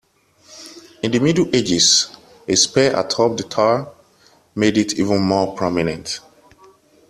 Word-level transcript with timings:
In 1.03 1.11
the 1.11 1.19
Middle 1.19 1.55
Ages 1.55 2.09
a 2.47 2.55
spire 2.55 2.99
atop 2.99 3.37
the 3.37 3.43
tower 3.43 3.93
made 4.55 4.75
it 4.79 4.93
even 4.97 5.21
more 5.21 5.55
prominent. 5.55 6.21